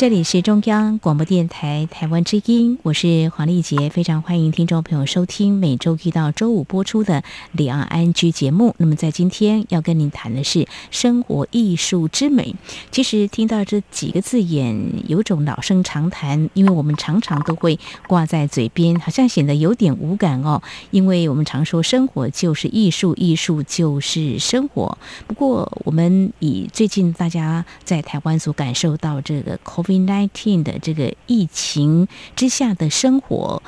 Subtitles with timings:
[0.00, 7.20] 这里是中央广播电台台湾之音，我是黄丽杰，非常欢迎听众朋友收听每周一到周五播出的
[7.52, 8.74] 《两岸安居》节目。
[8.78, 12.56] 那么在今天要跟您谈的是生活艺术之美。
[12.90, 14.74] 其实听到这几个字眼，
[15.06, 17.78] 有种老生常谈，因为我们常常都会
[18.08, 20.62] 挂在嘴边，好像显得有点无感哦。
[20.90, 24.96] 因为我们常说生活就是艺术，艺术就是生活。
[25.26, 29.84] 不过我们以最近大家在台湾所感受到这个口。
[29.90, 33.60] COVID-19 的这个疫情之下的生活，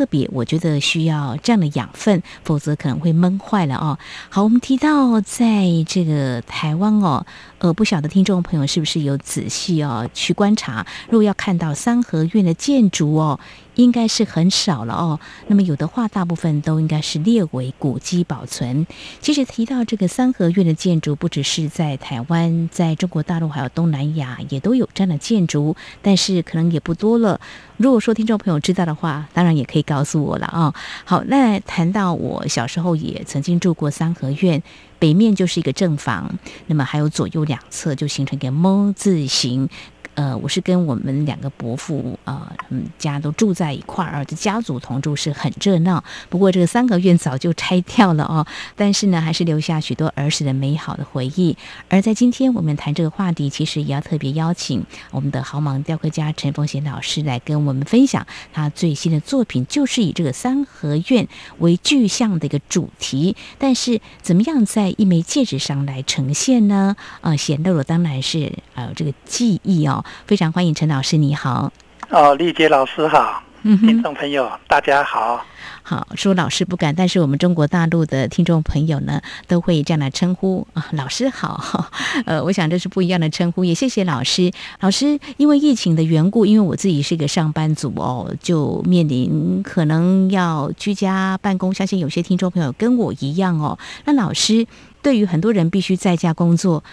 [0.00, 3.98] 特别我觉得需要这样的养分，否则可能会闷坏了哦。
[4.30, 7.26] 好，我们提到在这个台湾哦，
[7.58, 13.38] 呃，不晓得听众朋友是不是有仔细哦去观察，如果要看到三合院的建筑哦。
[13.76, 15.18] 应该是很少了哦。
[15.46, 18.86] 那么有的话，大部分都应该是列为古迹保存。
[19.22, 27.40] 其实提到这个三合院的建筑，不只是在台湾，在中国大陆还有东南亚也都有这样的建筑，但是可能也不多了。
[27.80, 30.74] 如果说听众朋友知道的话，当然也可以告诉我了啊、
[31.06, 34.62] 好，那谈到我小时候也曾经住过三合院，
[34.98, 36.30] 北面就是一个正房，
[36.66, 39.70] 那么还有左右两侧就形成一个 ㄇ 字形。
[40.14, 46.02] 呃，我是跟我们两个伯父啊，嗯、呃，家都住在一块儿，而且家族同住是很热闹。
[46.28, 51.56] 不过这个三合院早就拆掉了哦， 但是呢，还是留下许多儿时的美好的回忆。
[51.88, 63.36] 而在今天我们谈这个话题，其实也要特别邀请我们的豪芒雕刻家陈凤贤老师来跟我们分享他最新的作品，就是以这个三合院为具象的一个主题。
[63.58, 66.96] 但是怎么样在一枚戒指上来呈现呢？
[67.20, 69.99] 呃，显露的当然是呃这个技艺哦。
[70.26, 71.72] 非常欢迎陈老师，你好。
[72.08, 75.44] 哦，丽杰老师好，听众朋友大家好。
[75.82, 81.90] 好，说老师不敢，但是我们中国大陆的听众朋友呢，都会这样来称呼啊，老师好。
[82.26, 84.52] 呃，我想这是不一样的称呼，也谢谢老师。
[84.80, 91.72] 老师因为疫情的缘故，因为我自己是一个上班族哦，就面临可能要居家办公。
[91.72, 93.78] 相信有些听众朋友跟我一样哦。
[94.04, 94.66] 那老师
[95.02, 96.84] 对于很多人必须在家工作。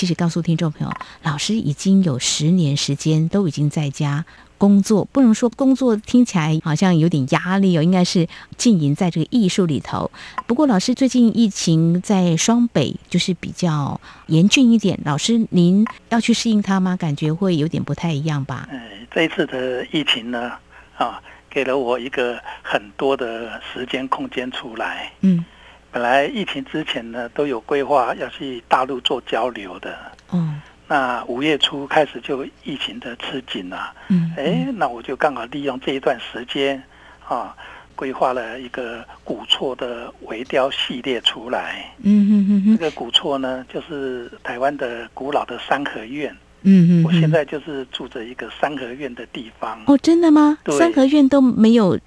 [0.00, 0.94] 其实告诉听众朋友，
[1.24, 4.24] 老师已经有十年时间都已经在家
[4.56, 10.10] 工作，不能说工作听起来好像有点压力哦，应该是浸淫在这个艺术里头。
[10.46, 16.96] 不过老师最近疫情在双北就是比较严峻一点，老师您要去适应它吗？
[16.96, 18.66] 感觉会有点不太一样吧？
[18.72, 20.50] 嗯，这一次的疫情呢，
[20.96, 25.44] 啊，给了我一个很多的时间空间出来，嗯。
[25.92, 29.98] 本来疫情之前呢，都有规划要去大陆做交流的。
[30.32, 33.92] 嗯，那五月初开始就疫情的吃紧了。
[34.08, 36.80] 嗯，哎，那我就刚好利用这一段时间
[37.26, 37.56] 啊，
[37.96, 41.92] 规划了一个古厝的微雕系列出来。
[42.02, 46.34] 嗯嗯嗯嗯，这个古厝呢，就是台湾的古老的三合院。
[46.62, 49.80] 嗯嗯，我现在就是住着一个三合院的地方。
[49.86, 50.58] 哦，真的吗？
[50.78, 51.98] 三合院都没有。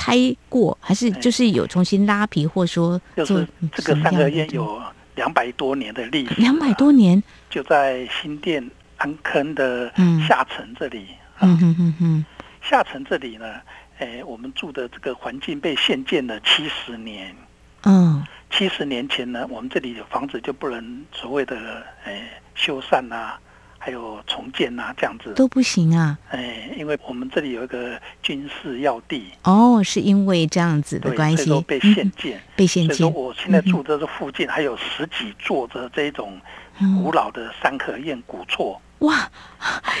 [0.00, 0.16] 拆
[0.48, 4.80] 过还是就是有重新拉皮，或说就是这个三合院有
[5.14, 9.92] 两百多年的历史，两百多年就在新店安坑的
[10.26, 11.08] 下层这里。
[11.40, 12.24] 嗯嗯嗯嗯，
[12.62, 13.60] 下层这里呢，
[13.98, 17.36] 哎，我们住的这个环境被限建了七十年。
[17.82, 23.38] 嗯，七十年前呢，我们这里的房子就不能所谓的哎修缮啊。
[23.82, 25.32] 还有重建啊，这样子。
[25.34, 26.18] 都不行啊！
[26.28, 29.24] 哎，因为我们这里有一个军事要地。
[29.44, 32.96] 哦，是因为这样子的关系，被限建，嗯、被限建。
[32.96, 36.38] 所以说，我现在住的这附近还有十几座的这种
[37.02, 38.78] 古老的三合院古厝。
[38.98, 39.30] 哇，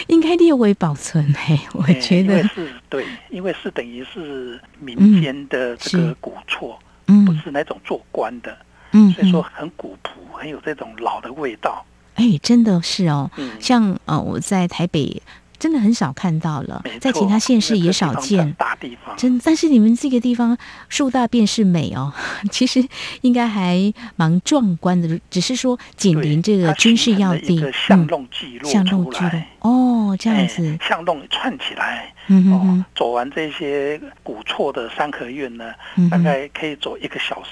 [0.08, 8.54] 应该列为保存哎，我觉得、哎、是对，因为是等于是民间的这个古厝，嗯，不是那种做官的，
[8.92, 11.82] 嗯，所以说很古朴，很有这种老的味道。
[12.20, 15.22] 哎，真的是哦，嗯、像呃，我在台北
[15.58, 18.52] 真的很少看到了，在其他县市也少见。
[18.58, 20.56] 大地方，真，但是你们这个地方
[20.90, 22.12] 树大便是美哦，
[22.52, 22.86] 其实
[23.22, 25.18] 应该还蛮壮观的。
[25.30, 35.72] 只是说紧邻这个军事要地，巷弄聚落巷弄聚落哦，这样子，巷弄串起来，嗯哼哼、哦，走完这些古厝的三合院呢，
[36.10, 37.50] 大概可以走一个小时。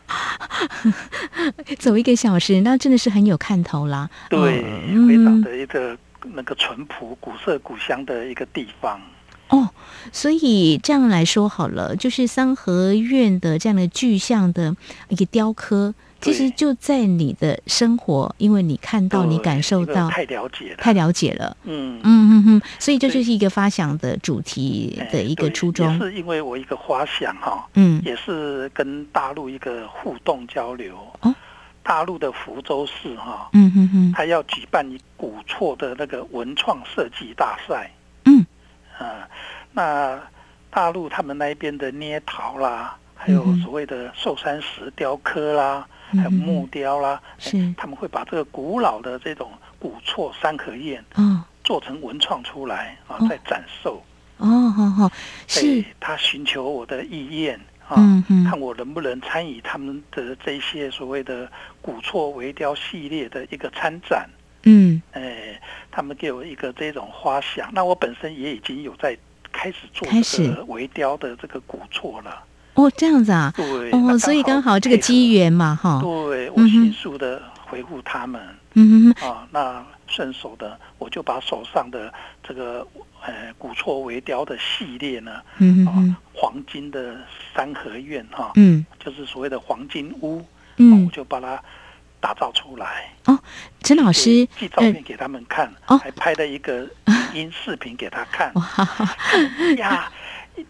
[1.79, 4.09] 走一个小时，那真的是很有看头啦。
[4.29, 5.97] 对，嗯、非常的一个
[6.35, 9.01] 那个淳朴、古色古香的一个地方。
[9.49, 9.69] 哦，
[10.13, 14.77] 所以这样来说好了，就是三合院的这样的具象的
[15.09, 21.57] 一个雕刻，其实就在你的生活，因为你看到、你感受到，太了解了，太了解了。
[21.65, 25.93] 嗯嗯嗯嗯，所以这就是一个发想的主题的一个初衷。
[25.93, 30.95] 也是因为我一个发想哈，嗯，也是跟大陆一个互动交流。
[31.21, 31.35] 哦，
[31.83, 34.87] 大陆的福州市哈，嗯哼哼，他要举办
[35.17, 37.91] 古厝的那个文创设计大赛。
[38.27, 38.45] 嗯，
[38.99, 39.27] 啊，
[39.73, 40.21] 那
[40.71, 45.87] 大陆他们那边的捏陶啦，还有所谓的寿山石雕刻啦。
[46.11, 51.05] 还有木雕啦，是他们会把这个古老的这种古厝三合院
[51.63, 54.03] 做成文创出来啊，再展售。
[54.39, 55.13] 哦，好好，
[55.47, 57.97] 是他寻求我的意愿啊，
[58.49, 61.51] 看我能不能参与他们的这些所谓的
[61.83, 64.29] 古厝微雕系列的一个参展。
[64.63, 65.61] 嗯，哎，
[65.91, 69.17] 他们给我一个这种花想，那我本身也已经有在
[69.53, 72.43] 开始做这个微雕的这个古厝了。
[72.75, 78.41] 哦，这样子啊，对，哦，所以刚好这个机缘嘛，哈，对，我迅速的回复他们，
[78.75, 82.13] 嗯哼，啊，那顺手的我就把手上的
[82.43, 82.87] 这个
[83.23, 87.17] 呃古厝微雕的系列呢，嗯嗯，黄金的
[87.55, 90.43] 三合院哈，嗯，就是所谓的黄金屋，
[90.77, 91.63] 嗯，我就把它
[92.21, 93.13] 打造出来。
[93.27, 93.39] 哦，
[93.83, 98.65] 陈老师寄照片给他们看，哦，还拍了一个语音视频给他看， 哇，
[99.77, 100.11] 呀。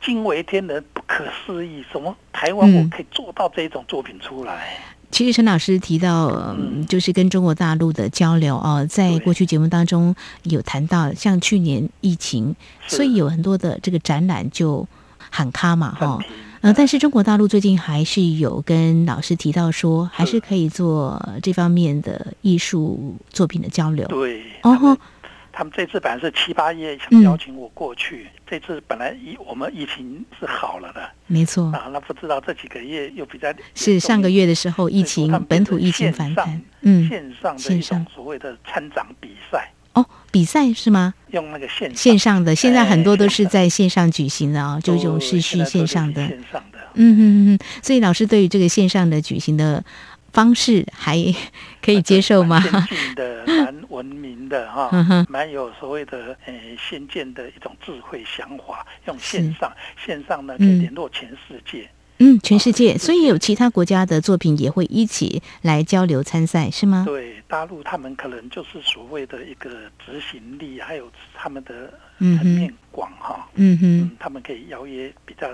[0.00, 1.84] 惊为天人，不可思议！
[1.90, 4.78] 什么台湾我可以做到这种作品出来？
[4.78, 6.28] 嗯、其实陈老师提到，
[6.58, 10.14] 嗯，就是跟中国大陆的交流哦，在过去节目当中
[10.44, 12.54] 有谈到，像去年疫情，
[12.86, 14.86] 所以有很多的这个展览就
[15.30, 16.18] 喊卡嘛，哈，
[16.60, 24.06] 呃，但是中国大陆最近还是有跟老师提到说，还是可以做这方面的艺术作品的交流。
[24.08, 24.96] 对，哦。
[25.52, 31.66] 他们这次本来是七八月想邀请我过去，嗯、这次本来疫我们疫情是好了的，没错。
[31.72, 39.70] 啊，那不知道这几个月又比较是上个月的时候疫情本土疫情反弹，嗯，线上的一种所谓的参展比赛。
[39.92, 41.12] 哦，比赛是吗？
[41.30, 49.84] 用那个线线上的，现在很多都是在线上举行的啊、哦，就这种视讯线上的，线上的，嗯嗯嗯，所以老师对于这个线上的举行的。
[50.32, 51.16] 方式还
[51.82, 52.60] 可以接受吗？
[52.60, 54.90] 先进的、蛮文明的哈，
[55.28, 59.72] 蛮有所谓的呃先见的一种智慧想法，用线上
[60.04, 61.88] 线上呢可以联络全世界。
[62.22, 67.04] 嗯，全世界，所以有其他国家的作品也会一起来交流参赛，是吗？
[67.06, 69.70] 对，大陆他们可能就是所谓的一个
[70.04, 73.48] 执行力，还有他们的层面广哈。
[73.54, 75.48] 嗯哼，他们可以邀约比较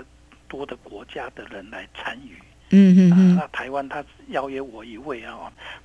[0.49, 2.37] 多的国家的人来参与。
[2.69, 5.33] 嗯嗯嗯，那台湾他邀约我一位啊，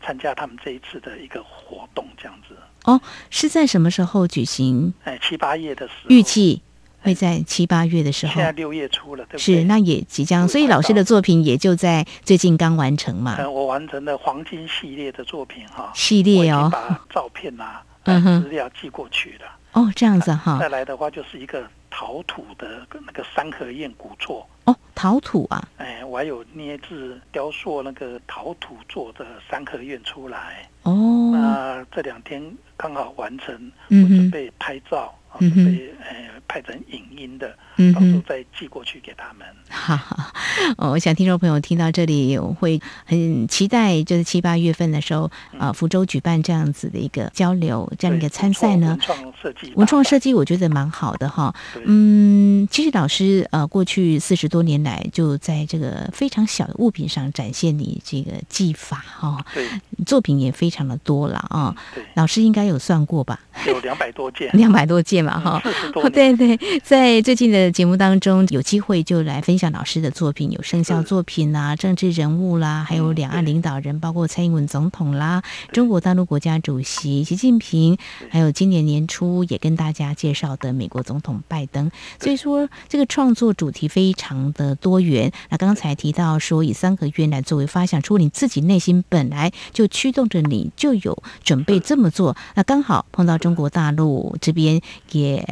[0.02, 2.56] 参加他们这一次的一个活动，这样子。
[2.84, 3.00] 哦，
[3.30, 4.92] 是在什么时候举行？
[5.04, 6.10] 哎，七八月的时候。
[6.10, 6.60] 预计
[7.00, 8.34] 会在七八月的时候。
[8.34, 9.38] 现在六月初了，对不对？
[9.38, 13.36] 是，那也即将，所以老师的作品也就在最近刚完成嘛。
[13.38, 15.92] 嗯，我完成了黄金系列的作品哈。
[15.94, 16.68] 系列哦。
[16.72, 19.46] 把照片啊、资料寄过去了。
[19.72, 20.58] 哦，这样子哈。
[20.58, 24.44] 再来的话就是一个陶土的那个三合院古厝。
[24.92, 25.68] 哦，陶土啊！
[25.78, 30.68] 哎，我还有捏制、雕塑那个陶土做的三合院出来。
[30.82, 32.42] 哦，那这两天
[32.76, 33.54] 刚好完成，
[33.88, 37.56] 我准备拍照，嗯、准备哎拍成影音的。
[37.94, 39.46] 到时候再寄过去给他们。
[39.68, 40.32] 哈哈，
[40.76, 45.22] 哦，我想听众朋友听到这里我会很期待，就是七八月份的时候，
[45.56, 48.88] 啊、呃，福州举办这样子的一个交流，这样一个参赛呢。
[48.88, 51.54] 文创设计，文创设计，我觉得蛮好的哈。
[51.86, 59.42] 嗯，其实老师呃，过去四十多年来就在这个非常小的物品上展现你这个技法哈。
[59.54, 59.66] 对，
[60.04, 61.74] 作品也非常的多了啊。
[61.94, 63.40] 对，老师应该有算过吧？
[63.66, 65.58] 有两百多件， 两百多件嘛哈。
[65.64, 66.06] 四十多。
[66.10, 67.61] 对对，在最近的。
[67.70, 75.42] 节目当中有机会就来分享老师的作品，有生肖作品啦、政治人物啦，还有两岸领导人，包括蔡英文总统啦，
[75.72, 77.96] 中国大陆国家主席习近平，
[78.30, 81.90] 还有今年年初也跟大家介绍的美国总统拜登。
[82.18, 85.30] 所以说这个创作主题非常的多元。
[85.50, 94.80] 那刚才提到说以三合院来作为发想，除了你自己内心本来就驱动着你就有准备这么做，那刚好碰到中国大陆这边
[95.12, 95.46] 也。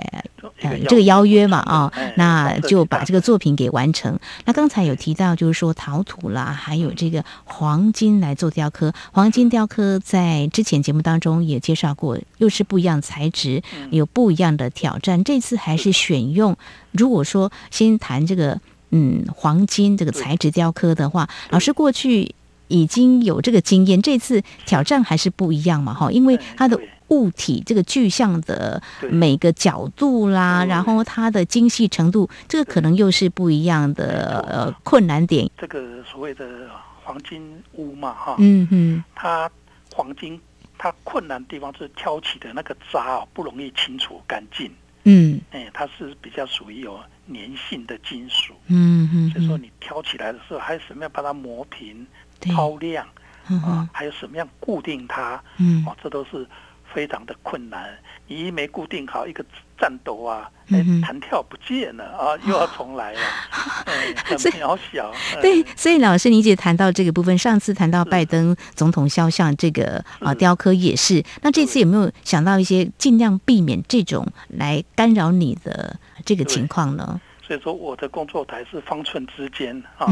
[0.63, 4.19] 呃，这个邀约嘛，啊、哦，那就把这个作品给完成。
[4.45, 8.93] 那刚才有提到，就是说陶土啦，还有这个黄金来做雕刻。
[9.13, 15.23] 黄金雕刻在之前节目当中也介绍过，又是不一样材质，有不一样的挑战。
[15.25, 16.57] 这次还是选用，
[16.93, 22.35] 如果说先谈这个，嗯，黄金这个材质雕刻的话，老师过去
[22.69, 26.79] 已经有这个经验，这次挑战还是不一样嘛，哈，因为它的。
[27.11, 35.51] 物体这个具象的每个角度啦，然后它的精细程度，这个可能又是不一样的呃困难点。
[35.59, 36.69] 这个所谓的
[37.03, 39.51] 黄金屋嘛，哈，嗯嗯，它
[39.93, 40.41] 黄金
[40.79, 44.71] 它困难的地方是挑起的那个渣哦，不容易清除干净，
[45.05, 52.07] 嗯，哎，它是比较属于有粘性的金属，嗯嗯，所以说你挑起来的时候，还有什么样把它磨平、
[52.39, 52.53] 对。
[52.53, 53.05] 抛亮
[53.49, 53.61] 嗯。
[53.63, 56.47] 啊，还有什么样固定它，嗯，哦，这都是。
[56.93, 57.89] 非常的困难，
[58.27, 59.45] 你一没固定好一个
[59.79, 63.21] 战斗啊，哎、嗯，弹跳不见了啊， 又要重来了，
[63.87, 65.13] 哎，很渺小。
[65.41, 77.21] 对，所以老师，你姐谈到这个部分，上次谈到拜登总统肖像这个啊雕刻也是，那这次有没有想到一些尽量避免这种来干扰你的这个情况呢？
[77.43, 80.07] 所以说，我的工作台是方寸之间啊，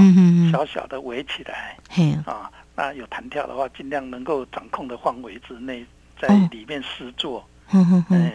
[0.50, 5.86] 小小的围起来，嘿啊，那有弹跳的话，尽量能够掌控的范围之内。
[6.20, 8.32] 在里面施作，嗯哼哼，哎，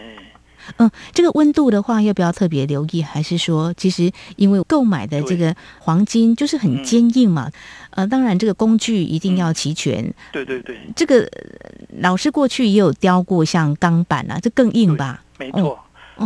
[0.78, 3.02] 嗯，这个温度的话，要不要特别留意？
[3.02, 7.50] 还是说，其实因为购买的这个黄金就是很坚硬嘛？
[7.90, 10.12] 呃，当然这个工具一定要齐全。
[10.32, 11.28] 对对对，这个
[11.98, 15.22] 老师过去也有雕过像钢板啊，这更硬吧？
[15.38, 15.78] 没错，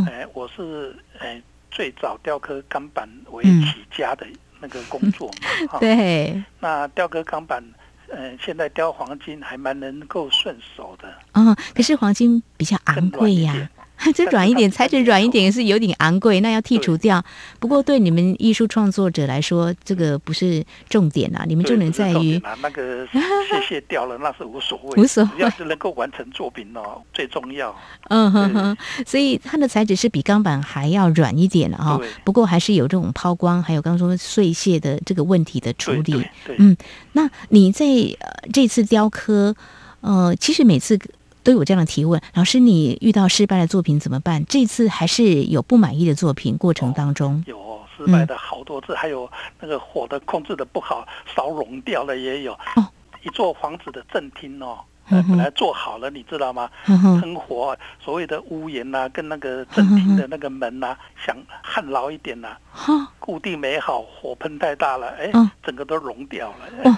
[0.07, 4.27] 哎，我是哎最早雕刻钢板为起家的
[4.61, 5.79] 那个工作嘛。
[5.81, 7.63] 对，那雕刻钢板。
[8.11, 11.13] 嗯，现在雕黄金还蛮能够顺手的。
[11.35, 13.69] 嗯，可是黄金比较昂贵呀，
[14.15, 17.23] 这软一点，材质软一点也是有点昂贵，那要剔除掉。
[17.59, 23.21] 不过对你们艺术创作者来说，这个不是重点啊，你们重点在于那个屑
[23.69, 27.75] 屑 掉了那是无所谓，无所谓，只要是能够完成作品哦，最重要。
[28.09, 28.77] 嗯哼哼，
[29.07, 32.01] 所以它的材质是比钢板还要软一点的哈。
[32.25, 36.25] 不过还是有这种抛光，还有刚刚说碎屑的这个问题的处理。
[36.57, 36.77] 嗯，
[37.13, 37.85] 那你在
[38.21, 39.55] 呃这次雕刻，
[40.01, 40.99] 呃，其实每次
[41.43, 44.45] 都有这样的提问，老师，你遇到失败的作品怎么办？
[44.47, 49.31] 这次还是有不满意的作品过程当中，有失败的好多次，还有
[49.61, 52.53] 那个火的控制的不好，烧融掉了也有。
[52.77, 52.87] 哦，
[53.23, 54.79] 一座房子的正厅哦。
[55.11, 56.69] 本来做好了，你知道吗？
[56.87, 65.31] 喷火，所谓的屋檐呐，跟那个正厅的那个门呐、啊，想焊牢一点呐、啊，固定没好，火喷太大了，哎，
[65.63, 66.95] 整个都融掉了。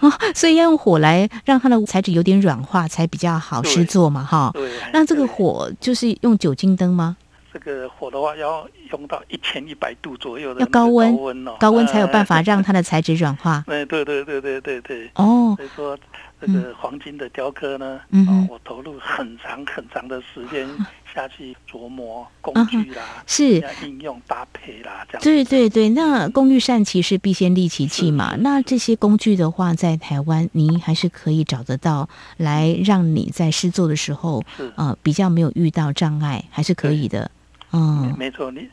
[0.00, 4.50] 哦，所以要用火来让它的材质有点软化，才比较好施作嘛，哈。
[4.54, 4.70] 对。
[4.92, 7.16] 那这个火就是用酒精灯吗？
[7.52, 13.62] 这个火的话要用到一千一百度左右的要高温哦，高温才有办法让 它的材质软化。
[13.66, 15.10] 哎，对对对对对对。
[15.14, 15.54] 哦。
[15.56, 15.98] 所以说。
[16.44, 20.68] 这个黄金的雕刻呢，嗯、哦，我投入很长很长的时间
[21.14, 25.22] 下去琢磨工具啦，啊、是应用搭配啦，这样。
[25.22, 28.34] 对对对，那工欲善其事，必先利其器嘛。
[28.40, 37.30] 那这些工具的话，在台湾，您还是可以找得到，来让你在试做的时候，是呃，比较没有遇到障碍，还是可以的。
[37.72, 38.68] 嗯，没错，你。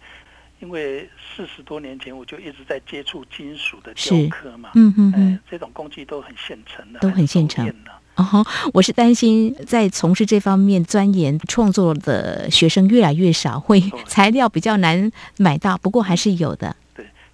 [0.59, 7.91] 因为四十多年前我就一直在接触金属的雕刻嘛，嗯嗯嗯、哎，这种工具都很现成的，都很现成的。
[8.15, 16.75] 哦，我是担心在从事这方面钻研创作的学生越来越少，会材料比较难买到，不过还是有的。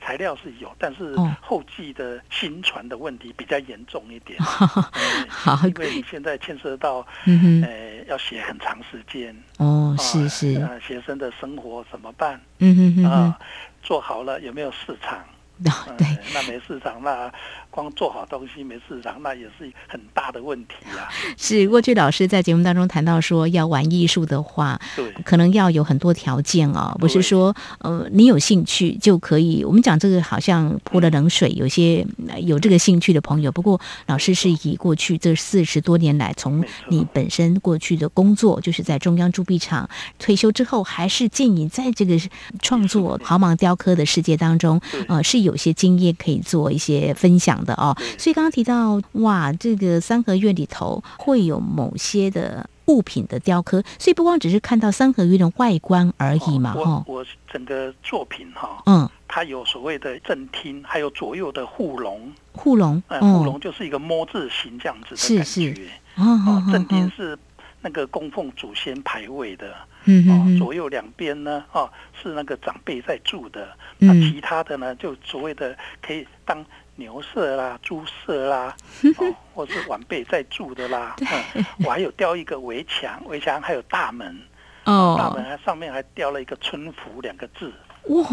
[0.06, 4.40] 材料是有，但是后继的新传的问题比较严重一点。
[5.28, 9.36] 好，因为你现在牵涉到，嗯呃，要写很长时间。
[9.58, 10.54] 哦，是是。
[10.62, 12.40] 呃，学生的生活怎么办？
[12.60, 13.06] 嗯哼哼。
[13.06, 13.40] 啊，
[13.82, 15.18] 做好了有没有市场？
[15.66, 17.32] 哦、对、嗯，那没市场，那
[17.76, 21.12] 光做好东西没市场，那也是很大的问题呀、啊。
[21.38, 29.64] 是过去老师在节目当中谈到说，要玩艺术的话，对，可能要有很多条件哦，不是说呃你有兴趣就可以。
[29.64, 32.06] 我们讲这个好像泼了冷水，有些
[32.42, 33.52] 有这个兴趣的朋友。
[33.52, 39.90] 不过老师是以过去这四十多年来，从你本身过去的工作，就是在中央铸币厂
[40.20, 42.18] 退休之后，还是建议在这个
[42.62, 45.46] 创作 毫芒雕刻的世界当中，呃是。
[45.46, 57.04] 有些经验可以做一些分享的哦，所以刚刚提到哇，这个三合院里头会有某些的物品的雕刻，所以不光只是看到三合院的外观而已嘛，哈。
[57.08, 67.38] 我我整个作品哈，嗯，它有所谓的正厅，还有左右的护龙，护龙，嗯，护龙就是一个“摸”字形这样子的感觉，哦，正厅是
[67.82, 69.74] 那个供奉祖先牌位的。
[70.08, 71.90] 嗯，哦，左右两边呢，哦，
[72.22, 73.68] 是那个长辈在住的，
[73.98, 76.64] 那其他的呢，就所谓的可以当
[76.96, 78.76] 牛舍啦、猪舍啦，
[79.18, 81.16] 哦，或是晚辈在住的啦。
[81.54, 84.42] 嗯，我还有雕一个围墙，围墙还有大门，
[84.86, 87.74] 哦，大门还上面还雕了一个“春福”两个字。
[88.10, 88.28] 哇，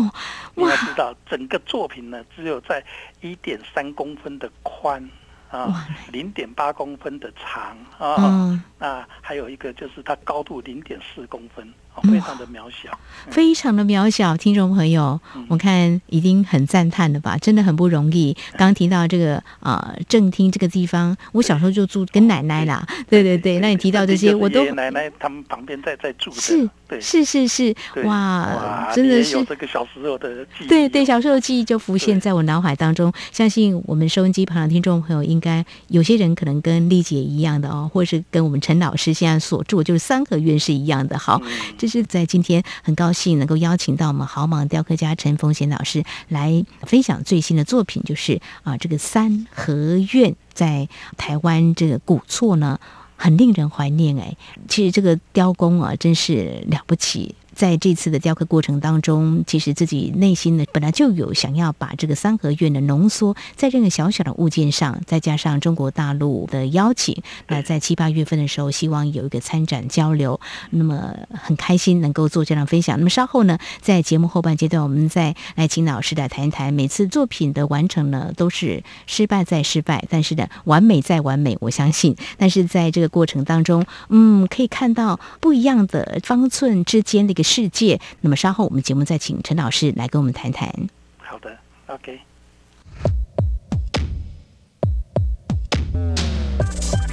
[0.54, 2.84] 你要知道，整个作品呢，只有在
[3.20, 5.08] 一点三公分的宽。
[5.50, 11.70] 啊，零点八公分的长啊，嗯、那还有一个就是它高度零点四公分
[12.02, 12.90] 非常的渺小，
[13.26, 14.36] 嗯、非常的渺小。
[14.36, 17.36] 听众朋友，嗯、我看已经很赞叹了吧？
[17.38, 18.32] 真的很不容易。
[18.52, 22.84] 刚刚提到这个啊，正厅这个地方，我小时候就住跟奶奶啦。
[23.08, 26.36] 对对对，那你提到这些， 我都奶奶他们旁边在在住的。
[26.40, 30.66] 是，对，是是是，哇，真的是这个小时候的记忆。
[30.66, 33.12] 对对，小时候的记忆就浮现在我脑海当中。
[33.30, 41.18] 相信我们收音机旁的听众朋友，应该有些人可能跟丽姐一样的哦，或者是跟我们陈老师现在所住就是三合院是一样的。
[41.18, 41.40] 好。
[41.82, 52.78] 这是在今天很高兴能够邀请到我们豪芒雕刻家陈凤贤老师来分享最新的作品，就是啊，这个三合院在台湾这个古厝呢，
[53.16, 54.36] 很令人怀念哎。
[54.68, 57.34] 其实这个雕工啊，真是了不起。
[57.54, 70.40] 在这次的雕刻过程当中，其实自己内心呢本来就有想要把这个三合院的浓缩在这个小小的物件上，再加上中国大陆的邀请，那在七八月份的时候，希望有一个参展交流，
[70.70, 72.96] 那么很开心能够做这样分享。
[72.98, 82.16] 那么稍后呢，在节目后半阶段，我们再来请老师来谈一谈每次作品的完成呢，都是失败再失败，但是呢，完美再完美，我相信。
[82.38, 87.41] 但是在这个过程当中，嗯，可以看到不一样的方寸之间的一个。
[87.42, 88.00] 世界。
[88.20, 90.72] 那么稍后我们节目再请陈老师来跟我们谈谈。
[91.18, 91.56] 好的
[91.86, 92.20] ，OK。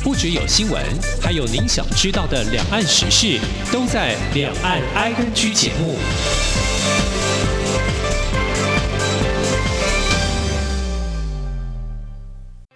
[0.01, 0.83] 不只有新闻，
[1.21, 3.39] 还有您想知道的两岸时事，
[3.71, 5.97] 都在《两岸 ING》节目。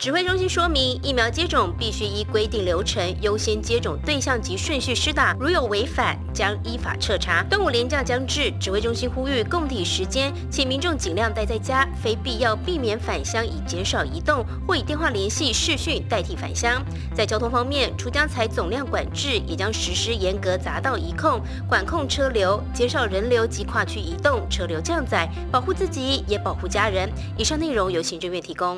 [0.03, 7.41] 指挥中心说明，疫苗接种必须依规定流程优先接种对象及顺序施打，如有违反，将依法彻查。
[7.43, 16.83] 端午连假将至，指挥中心呼吁共体时间，请民众尽量待在家，非必要避免返乡，以减少移动，或以电话联系、视讯代替返乡。
[17.15, 27.09] 在交通方面，除将采总量管制，也将实施严格匝道移控，管控车流，减少人流及跨区移动，车流降载，保护自己也保护家人。
[27.37, 28.77] 以上内容由行政院提供。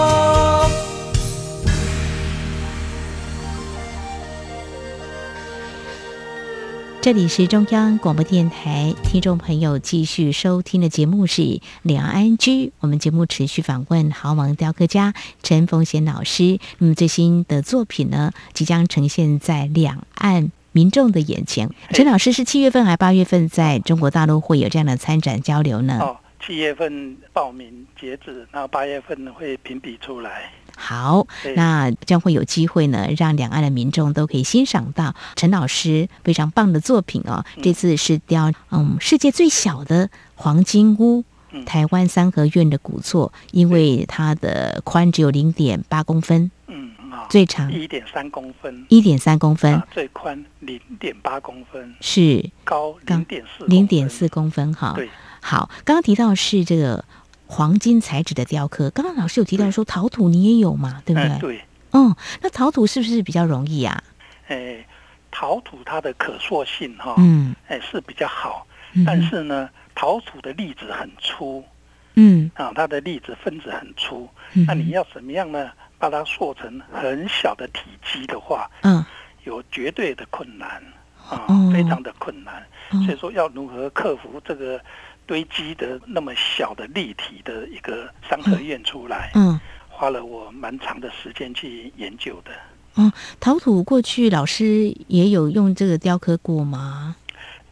[7.01, 11.41] 这里是中央广播电台，听众朋友继续收听的节目是
[11.81, 12.37] 《两岸 ING》，
[12.79, 16.59] 我们节目持续访问豪芒雕刻家陈凤贤老师。
[16.77, 21.71] 那么最新的作品呢，即将呈现在两岸民众的眼前。
[21.89, 25.97] 陈老师是七月份还是八月份在中国大陆会有这样的参展交流呢？
[25.99, 30.51] 哦，七月份报名截止，然后八月份会评比出来。
[30.83, 37.45] 好，那将会有机会呢，让两岸的民众都可以欣赏到陈老师非常棒的作品哦。
[37.55, 46.89] 嗯、这次是雕嗯世界最小的黄金屋，嗯、台湾三合院的古厝，因为它的宽只有零点八公分，嗯，
[47.29, 47.71] 最长。
[47.71, 52.49] 一点三公分，一点三公分，最宽零点八公分，是。
[52.63, 54.93] 高零点四零点四公分哈。
[54.95, 55.07] 对，
[55.41, 57.05] 好，刚刚提到是这个。
[57.53, 61.29] 黄金材质的雕刻，刚刚老师有提到说陶土你也有嘛，对不对？
[61.29, 61.61] 嗯、对，
[61.91, 64.01] 嗯，那陶土是不是比较容易啊？
[64.47, 64.87] 哎，
[65.29, 68.65] 陶土它的可塑性哈，嗯，哎是比较好，
[69.05, 71.61] 但是呢，陶土的粒子很粗，
[72.15, 75.71] 嗯，啊，它的粒子分子很粗，嗯、那你要怎么样呢？
[75.99, 79.03] 把它塑成很小的体积的话，嗯，
[79.43, 80.81] 有绝对的困难
[81.29, 84.79] 啊，哦、非常的困难，哦、所以说要如何克服这个？
[85.31, 92.51] 堆积的那么小的立体的一个三合院出来，嗯，花了我蛮长的时间去研究的。
[92.97, 97.15] 嗯，陶土过去老师也有用这个雕刻过吗？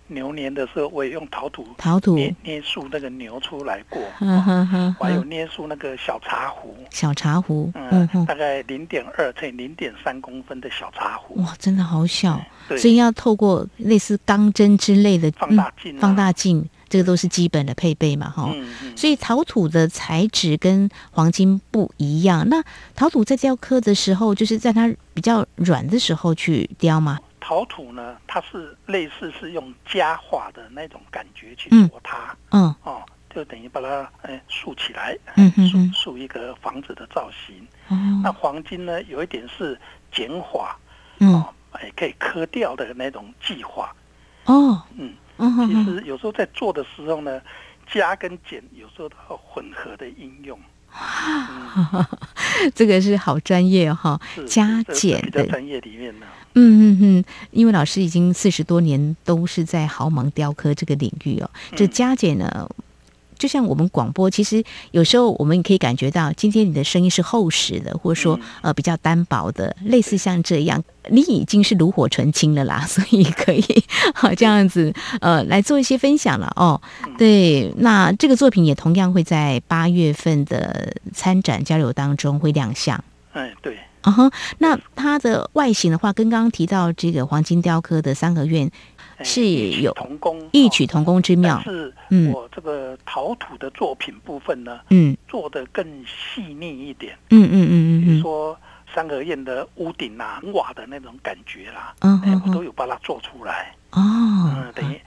[0.07, 2.15] 牛年的时候我也用陶土，陶土。
[2.15, 16.69] 捏捏塑那个牛出来过，嗯哼哼，还有捏塑那个小茶壶，小茶壶，嗯，大概零点二乘零点三公分的小茶壶，哇，真的好小，所以要透过类似钢针之类的放大镜，放大镜。
[16.89, 22.47] 这个都是基本的配备嘛，哈、嗯，嗯、所以陶土的材质跟黄金不一样。
[22.49, 22.63] 那
[22.95, 27.19] 陶土在雕刻的时候，就是在它比较软的时候去雕吗？
[27.39, 33.01] 陶土呢，它是类似是用加化的那种感觉去做它，嗯，嗯哦，
[33.33, 37.55] 就等于把它哎竖起来，嗯嗯竖竖一个房子的造型。
[37.89, 39.79] 嗯、那黄金呢，有一点是
[40.11, 40.77] 简化，
[41.19, 43.95] 嗯，哦，也可以刻掉的那种计划，
[44.45, 45.13] 哦，嗯。
[45.67, 47.41] 其实有时候在做的时候呢，
[47.91, 50.59] 加跟减有时候都要混合的应用。
[50.91, 52.05] 嗯、
[52.73, 56.25] 这个是好专业哈、哦，加减的专业里面呢。
[56.55, 62.67] 嗯嗯嗯，因为老师已经四十多年都是在豪芒雕刻这个领域哦，这加减呢。
[63.39, 73.63] 就像我们广播，其实有时候我们也可以感觉到，今天你的声音是厚实的，或者说呃比较单薄的，类似像这样， 你已经是炉火纯青了啦，所以可以
[74.13, 76.79] 好这样子呃来做一些分享了哦。
[77.17, 83.01] 对，那这个作品也同样会在八月份的参展交流当中会亮相。
[83.31, 83.77] 哎，对。
[84.01, 88.69] 啊哈，那它的外形的话，跟刚刚提到这个黄金雕刻的三合院。
[89.23, 91.93] 是有同工异曲同工之妙，是
[92.31, 98.57] 我这个陶土的作品部分呢，嗯，做的更细腻一点，嗯嗯嗯嗯，比如说
[98.93, 104.99] 三合院的屋顶啊、瓦的那种感觉啦，嗯，我都有把它做出来，哦，嗯，等于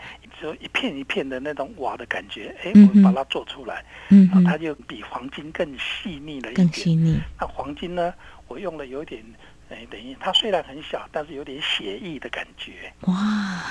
[0.42, 7.20] 就一片一片的那种瓦的感觉，哎，我们把它做出来，嗯，它就比黄金更细腻了一点，更细腻。
[7.40, 8.12] 那黄金呢，
[8.48, 9.22] 我用了有点。
[9.70, 12.92] 哎，等于它虽然很小，但是有点写意的感觉。
[13.06, 13.14] 哇，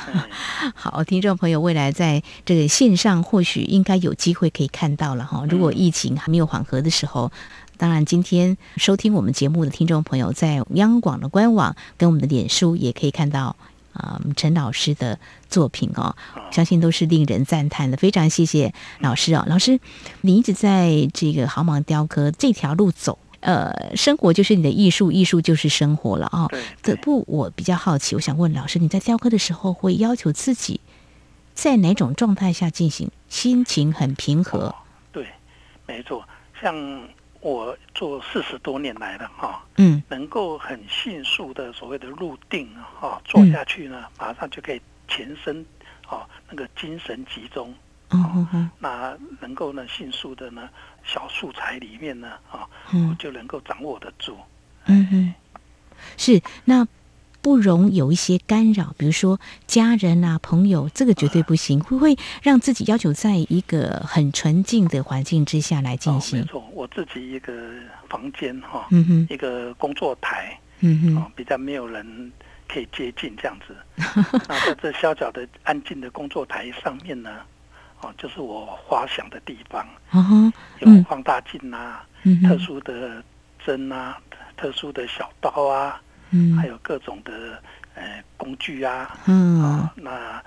[0.73, 5.45] 好，听众朋友，未来在这个线上或许应该有机会可以看到了哈。
[5.47, 7.31] 如果疫情还没有缓和的时候，
[7.77, 13.55] 当然今天收听我们节目的听众朋友，在央广的官网跟我们的脸书也可以看到
[13.93, 16.15] 啊，陈老师的作品哦，
[16.51, 17.97] 相信都是令人赞叹的。
[17.97, 19.79] 非常谢谢老师哦，老师，
[20.21, 23.17] 你一直在这个毫芒雕刻这条路走。
[23.41, 26.47] 呃，生活就是你的艺术，艺术就是生活了啊。
[26.83, 30.79] 这不，我比较好奇，我想问老师，你在雕刻的时候会要求自己
[31.55, 33.09] 在哪种状态下进行？
[33.29, 34.67] 心情很平和。
[34.67, 34.75] 哦、
[35.11, 35.25] 对，
[35.87, 36.23] 没错。
[36.61, 36.75] 像
[37.41, 45.65] 我做四十多年来了哈，嗯，能够很迅速的所谓的入定哈，做下去呢，嗯、马上就可以全身
[46.07, 47.73] 哦那个精神集中。
[48.09, 50.69] 哦，哦，那能够呢，迅速的呢，
[51.03, 54.37] 小素材里面呢，啊，嗯，就能够掌握得住。
[54.85, 55.33] 嗯嗯，
[56.17, 56.87] 是那
[57.41, 61.79] 不容有一些干扰，比如说家人啊、朋友，这个绝对不行。
[61.79, 66.39] 会不会让自己要求在一个很纯净的环境之下来进行？
[66.39, 67.53] 哦，没错，我自己一个
[68.07, 72.31] 房间哈，嗯哼，一个工作台，嗯哼，比较没有人
[72.67, 73.75] 可以接近这样子。
[74.47, 77.29] 那在这小小的安静的工作台上面呢？
[78.01, 83.23] 哦，就是我发想的地方，嗯、有放大镜啊，嗯、特殊的
[83.63, 84.17] 针啊，
[84.57, 87.31] 特殊的小刀啊，嗯、还有各种的
[87.95, 90.43] 呃工具啊，嗯、哦，那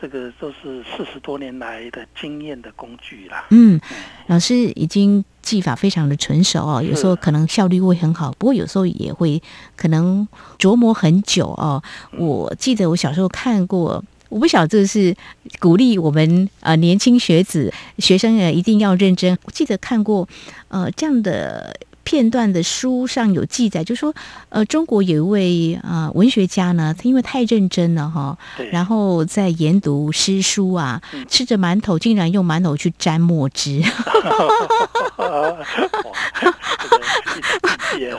[0.00, 3.44] 这个都是四十多年来的经验的工具啦。
[3.50, 3.80] 嗯，嗯
[4.28, 9.42] 老师已经技法非常的纯熟哦，有时候可能效率会很好，不过有时候也会
[9.76, 10.26] 可能
[10.58, 11.82] 琢磨很久哦。
[12.16, 14.04] 我记得我小时候看过。
[14.30, 15.16] 我不晓得这是
[15.58, 19.34] 鼓励我们呃年轻学子学生呃一定要认真。
[19.44, 20.28] 我记得看过
[20.68, 21.74] 呃这样的
[22.08, 24.14] 片段的书上有记载，就说
[24.48, 28.34] 呃中国有一位啊、呃、文学家呢，他因为太认真了哈，
[28.72, 33.82] 然后在研读诗书啊，吃着馒头竟然用馒头去沾墨汁。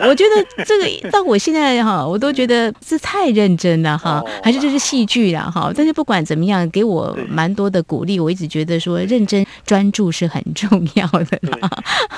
[0.02, 5.72] 我觉得这个到我现在哈，我都觉得这太认真了哈，还是这是戏剧了哈。
[5.76, 8.20] 但是不管怎么样，给我蛮多的鼓励。
[8.20, 11.40] 我一直觉得说认真专注是很重要的。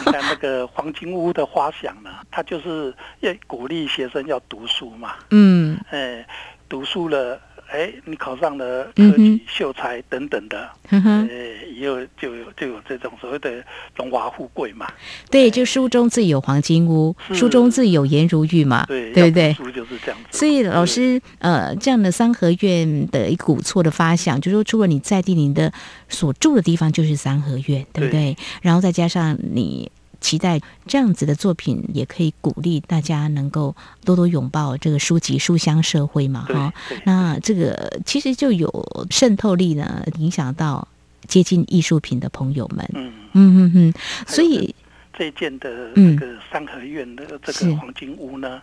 [0.05, 5.13] 那个黄金屋的花想呢，他就是要鼓励学生要读书嘛。
[5.29, 6.25] 嗯，哎，
[6.67, 7.39] 读书了。
[7.73, 13.63] 哎，你考上了科举、秀才等等的，嗯哼，呃，以后就有就有这种所谓的
[13.95, 14.85] 荣华富贵嘛。
[15.29, 18.85] 对，就书中自有黄金屋，书中自有颜如玉嘛。
[18.87, 19.53] 对，对不对？
[19.53, 20.37] 书就是这样子。
[20.37, 25.71] 所以老师，呃，这样的三合院的一股错的发想，就是说，除了你在地，你的
[26.09, 28.35] 所住的地方就是三合院，对不对？
[28.61, 29.89] 然后再加上你。
[30.21, 36.73] 期待这样子的作品，也可以鼓励大家能够多多拥抱这个书籍书香社会嘛，哈。
[37.03, 38.69] 那这个其实就有
[39.09, 40.87] 渗透力呢，影响到
[41.27, 42.89] 接近艺术品的朋友们。
[42.93, 43.93] 嗯嗯嗯嗯。
[44.25, 44.73] 所以
[45.11, 48.61] 这一件的那个三合院的这个黄金屋呢，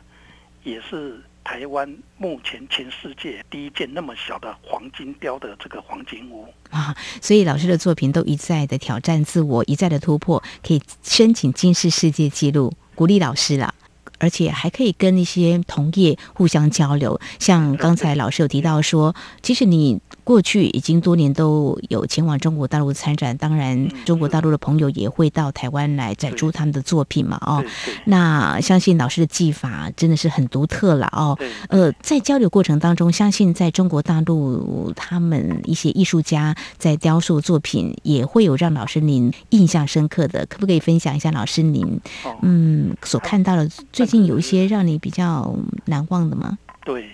[0.65, 1.21] 是也是。
[1.49, 13.73] 台湾目前全世界第一件那么小的黄金雕的这个黄金屋啊，所以老师的作品都一再的挑战自我，一再的突破，可以申请金氏世界纪录，鼓励老师了，
[14.19, 17.19] 而且还可以跟一些同业互相交流。
[17.39, 20.03] 像刚才老师有提到说，其实你。
[20.29, 27.39] 过去已经多年都有前往中国大陆参展，当然中国大陆的朋友也会到台湾来展出他们的作品嘛。
[27.47, 27.65] 哦，
[28.05, 31.35] 那相信老师的技法真的是很独特了哦。
[31.71, 41.99] 呃，在交流过程当中，相信在中国大陆他们一些艺术家在雕塑作品也会有让老师您印象深刻的，可不可以分享一下老师您
[42.43, 46.59] 嗯所看到的最近有一些让你比较难忘的吗？
[46.85, 47.09] 对。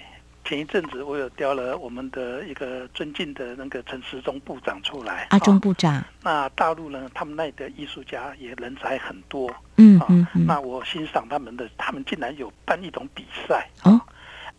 [0.45, 5.27] 前一阵子我有调了我们的一个尊敬的那个陈时中部长出来。
[5.31, 5.99] 阿中部长。
[5.99, 9.51] 哦、那大陆呢，他们那里的艺术家也人才很多。
[9.77, 10.45] 嗯嗯，嗯、哦。
[10.47, 13.67] 那我欣赏他们的，他们竟然有办一种比赛。
[13.85, 14.01] 哦。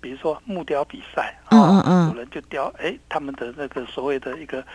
[0.01, 1.35] 比如说木雕比赛。
[1.51, 2.09] 嗯嗯嗯。
[2.09, 4.65] 有人就雕，哎，他们的那个所谓的一个，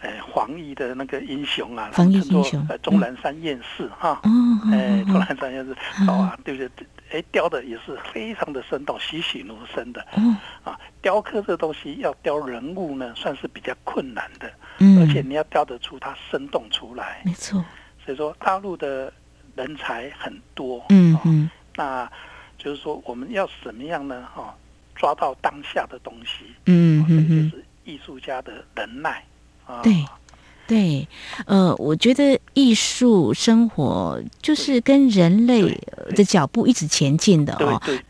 [0.00, 2.66] 哎，黄衣的那个英雄啊，黄衣英雄。
[2.68, 4.20] 呃，钟南山院士哈。
[4.24, 4.30] 哦。
[4.72, 6.86] 哎，钟南山院士，好啊，对不对？
[7.12, 10.04] 哎，雕的也是非常的生动，栩栩如生的。
[10.16, 14.50] 嗯啊，雕刻这东西要雕人物呢，算是比较困难的。
[14.78, 17.22] 嗯，而且你要雕得出它生动出来。
[17.24, 17.64] 没错。
[18.04, 19.12] 所以说，大陆的
[19.54, 20.84] 人才很多。
[20.90, 21.50] 嗯嗯。
[21.76, 22.10] 那
[22.58, 24.28] 就是说，我们要怎么样呢？
[24.34, 24.54] 哈，
[24.94, 26.54] 抓到当下的东西。
[26.66, 27.50] 嗯嗯嗯。
[27.50, 29.24] 就是艺术家的能耐。
[29.66, 29.80] 啊。
[29.82, 30.04] 对。
[30.66, 31.06] 对，
[31.46, 38.00] 呃，我觉得艺术生活就是跟人类的脚步一直前进的哦，对，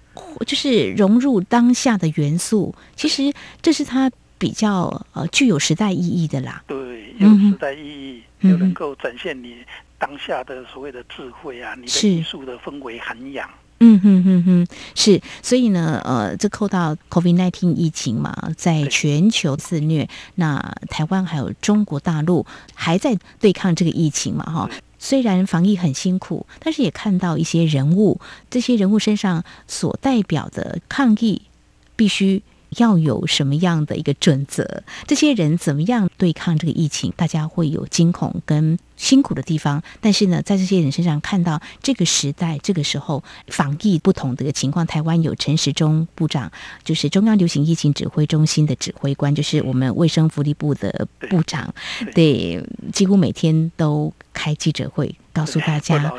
[0.47, 6.63] 就是融入当下的元素，其实这是它比较呃具有时代意义的啦。
[6.67, 9.57] 对，有时代意义，嗯、又能够展现你
[9.99, 13.49] 当下的所谓的智慧啊，你的艺术的氛围涵养。
[13.79, 20.59] 嗯哼哼哼，是，所以呢，呃，这扣到 COVID-19 疫情嘛，在全球肆虐，那
[20.89, 24.71] 台湾还有中国大陆还在对抗这个疫情嘛，哈。
[24.99, 31.43] 虽然防疫很辛苦，但是也看到一些人物，这些人物身上所代表的抗疫
[31.97, 32.43] 必须。
[32.79, 34.83] 要有什么样的一个准则？
[35.07, 37.13] 这些人怎么样对抗这个疫情？
[37.17, 44.87] 大家会有惊恐跟辛苦的地方，但是呢，在这些人身上看到这个时代这个时候防疫不同的一个情况。
[44.87, 46.51] 台湾有陈时中部长，
[46.85, 51.75] 就是中央流行疫情指挥中心的指挥官，就是我们卫生福利部的部长，
[52.15, 55.15] 对，几乎每天都开记者会。
[55.37, 56.11] 告诉大家，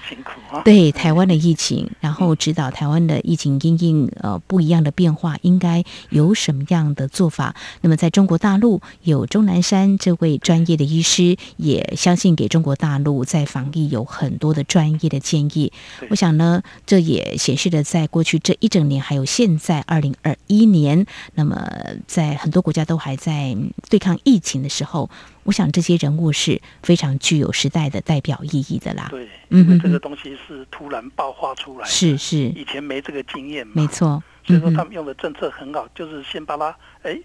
[0.64, 7.56] 对台湾的疫情，然后指导台湾的疫情因应呃不一样的变化，应该有什么样的做法？
[7.82, 15.72] 那么在中国大陆有钟南山这位专业的医师，也相信给中国大陆在防疫有很多的专业的建议。
[16.12, 21.68] 我想呢，这也显示了在过去这一整年，还有现在二零二一年，那么
[22.06, 23.58] 在很多国家都还在
[23.90, 25.10] 对抗疫情的时候。
[25.48, 29.08] 我想这些人物是非常具有时代的代表意义的啦。
[29.10, 33.72] 对，因为这个东西是突然爆发出来的，是是，以前没这个经验嘛。
[33.74, 37.18] 没错，所以说他们用的政策很好，就是先把它哎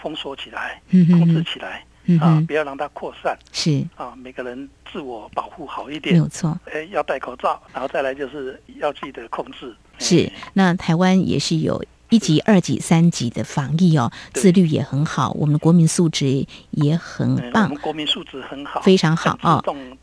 [0.00, 1.84] 封锁起来，控制起来
[2.20, 3.36] 啊，不要让它扩散。
[3.50, 6.56] 是啊，每个人自我保护好一点，没有错。
[6.72, 9.74] 哎，要戴口罩，然后再来就是要记得控制。
[9.98, 11.84] 是，那台湾也是有。
[12.14, 17.64] 一级、二级、三级的防疫哦，自律也很好，我们的国民素质也很棒。
[17.64, 19.60] 我们国民素质很好，非常好啊。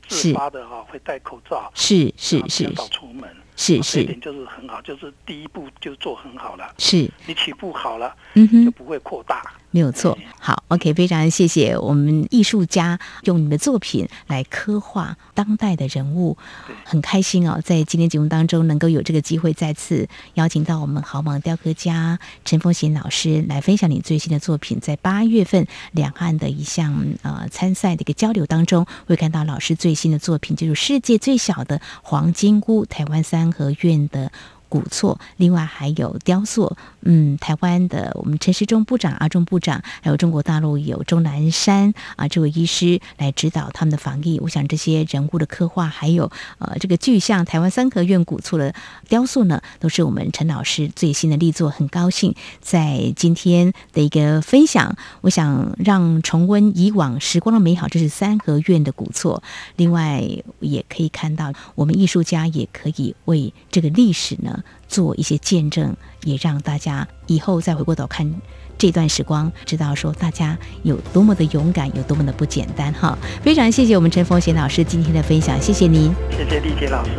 [0.10, 3.24] 自发的哈，会戴口罩，是是是，少出门，
[3.56, 6.69] 是是，这点就是很好，就是第一步就做很好了。
[6.78, 9.41] 是，你起步好了，嗯哼，就不会扩大。
[9.72, 16.38] 没有错，好，OK，非常谢谢我们艺术家用你的作品来刻画当代的人物，
[16.84, 24.80] 很开心哦，在今天节目当中能够有这个机会再次邀请到我们豪芒雕刻家陈凤贤老师来分享你最新的作品。
[24.82, 34.32] 在八月份两岸的一项呃参赛的一个交流当中，会看到老师最新的作品，就是世界最小的黄金屋，台湾三合院的。
[34.72, 44.40] 古厝，另外还有雕塑，嗯，台湾的我们陈时中部长、阿中部长，还有中国大陆有钟南山啊，这位医师来指导他们的防疫。
[44.40, 48.74] 我想这些人物的刻画，还有呃这个具象台湾三合院古厝的
[49.10, 51.70] 雕塑呢，都是我们陈老师最新的力作。
[51.70, 57.90] 很高兴在今天的一个分享，我想让重温以往时光的美好。
[57.90, 59.44] 这是三合院的古厝，
[59.76, 60.24] 另外
[60.62, 64.61] 也可以看到我们艺术家也可以为这个历史呢。
[64.88, 68.34] 做一些见证，也让大家以后再回过头看
[68.78, 73.17] 这段时光，知道说大家有多么的勇敢，有多么的不简单哈！
[73.43, 77.12] 非常谢谢我们陈凤贤老师今天的分享，谢谢您，谢谢丽姐老师，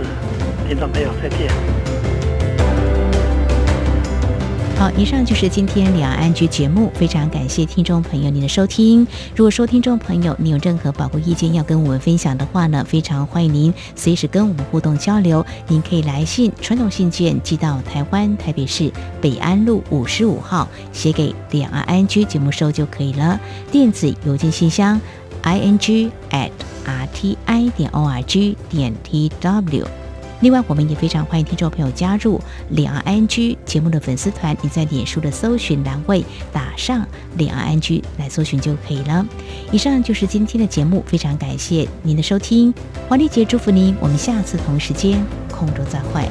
[0.68, 2.21] 听众朋友再见。
[4.82, 9.06] 好，以上就是今天两岸 ING 节目，非常感谢听众朋友您的收听。
[9.36, 15.46] 如果说听众朋友你有任何宝贵意见要跟我们分享的话呢，非常欢迎您随时跟我们互动交流。
[15.68, 18.90] 您可以来信，传统信件寄到台湾台北市
[19.20, 23.40] 北安路五十五号，写给两岸 ING 节目收就可以了。
[23.70, 25.00] 电子邮件信箱
[25.42, 26.50] i n g at
[26.84, 30.01] r t i 点 o r g 点 t w。
[30.42, 34.56] 另外，我们也非常欢迎听众朋友加入两岸安居节目的粉丝团。
[34.60, 39.24] 你在脸书的搜寻栏位打上两岸安居来搜寻就可以了。
[39.70, 42.74] 以上就是今天的节目，非常感谢您的收听，
[43.08, 46.28] 黄丽杰祝福您，我们下次同时间空中再会。